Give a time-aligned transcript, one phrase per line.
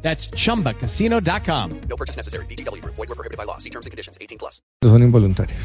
[0.00, 1.80] That's chumbacasino.com.
[1.88, 2.46] No purchase necessary.
[2.46, 2.82] BGW.
[2.84, 3.58] Void were prohibited by law.
[3.58, 4.16] See terms and conditions.
[4.20, 4.62] 18 plus.
[4.82, 5.60] son involuntarios.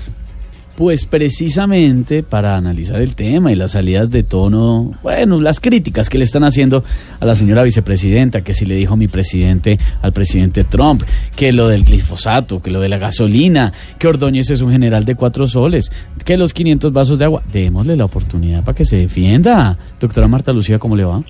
[0.75, 6.17] Pues precisamente para analizar el tema y las salidas de tono, bueno, las críticas que
[6.17, 6.84] le están haciendo
[7.20, 11.03] a la señora vicepresidenta, que si le dijo mi presidente al presidente Trump,
[11.36, 15.13] que lo del glifosato, que lo de la gasolina, que Ordóñez es un general de
[15.13, 15.91] cuatro soles,
[16.25, 19.77] que los 500 vasos de agua, démosle la oportunidad para que se defienda.
[20.00, 21.22] Doctora Marta Lucía, ¿cómo le va?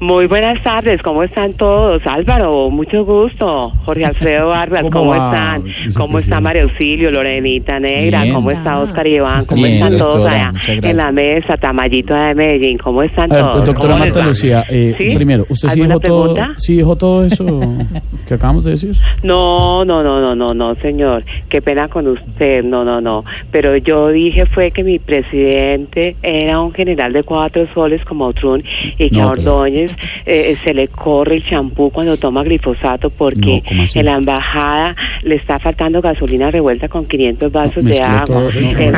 [0.00, 2.00] Muy buenas tardes, ¿cómo están todos?
[2.06, 3.72] Álvaro, mucho gusto.
[3.84, 5.64] Jorge Alfredo Vargas, ¿Cómo ¿cómo, va, están?
[5.94, 8.22] ¿Cómo está María Auxilio, Lorenita Negra?
[8.22, 8.34] Bien.
[8.34, 9.44] ¿Cómo está Oscar Iván?
[9.44, 11.56] ¿Cómo Bien, están todos allá en la mesa?
[11.56, 13.66] Tamayito de Medellín, ¿cómo están ver, todos?
[13.66, 14.28] doctora ¿Cómo les Marta?
[14.28, 15.14] Lucía, eh, ¿Sí?
[15.14, 17.60] primero, ¿usted sí ¿Alguna dijo, todo, sí dijo todo eso
[18.28, 18.96] que acabamos de decir?
[19.22, 21.24] No, no, no, no, no, no, señor.
[21.48, 22.62] Qué pena con usted.
[22.62, 23.24] No, no, no.
[23.50, 28.64] Pero yo dije fue que mi presidente era un general de cuatro soles como Trump
[28.98, 29.34] y que No,
[29.68, 29.92] Ordóñez
[30.26, 33.62] eh, se le corre el champú cuando toma glifosato porque
[33.94, 38.48] en la embajada le está faltando gasolina revuelta con 500 vasos de agua.
[38.54, 38.92] Eh.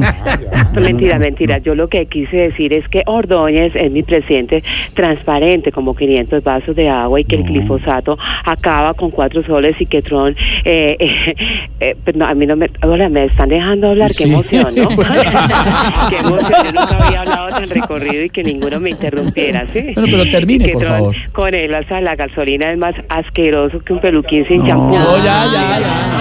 [0.80, 1.58] Mentira, mentira.
[1.58, 4.62] Yo lo que quise decir es que Ordóñez es mi presidente
[4.94, 9.86] transparente como 500 vasos de agua y que el glifosato acaba con cuatro soles y
[9.86, 11.34] que Tron, eh, eh,
[11.80, 14.24] eh, pero no, a mí no me, hola, me están dejando hablar, Sí.
[14.24, 14.88] qué emoción, ¿no?
[16.10, 19.92] qué emoción, yo nunca había hablado tan recorrido y que ninguno me interrumpiera, ¿sí?
[19.94, 21.16] Bueno, pero termine, Y que por Tron, favor.
[21.32, 24.94] Con él, o sea, la gasolina es más asqueroso que un peluquín sin champú.
[24.96, 26.15] No, ya, ya, ya.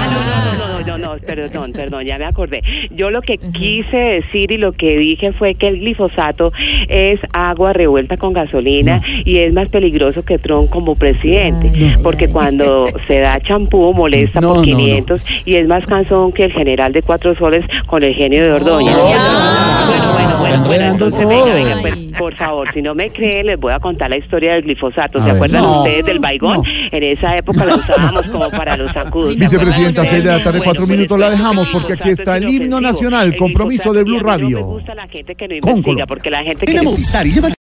[1.15, 2.61] No, perdón, perdón, ya me acordé.
[2.91, 6.51] Yo lo que quise decir y lo que dije fue que el glifosato
[6.87, 12.85] es agua revuelta con gasolina y es más peligroso que Trump como presidente, porque cuando
[13.07, 14.63] se da champú molesta No, por no.
[14.63, 18.55] 500 y es más cansón que el general de cuatro soles con el genio de
[18.57, 21.53] Está bueno, bueno, enredando entonces venga, todo.
[21.55, 24.63] venga, pues, por favor, si no me creen, les voy a contar la historia del
[24.63, 25.23] glifosato.
[25.23, 26.57] ¿Se acuerdan No, ustedes del baigón?
[26.57, 26.63] no.
[26.91, 29.33] En esa época la usábamos como para los sacudos.
[29.33, 32.37] ¿se Vicepresidenta, acuerdan seis de la tarde, cuatro pues, minutos, la dejamos porque aquí está
[32.37, 34.65] es el himno nacional, El compromiso de Blue mí no me Radio.
[34.65, 36.73] gusta la gente que no investiga, porque la gente que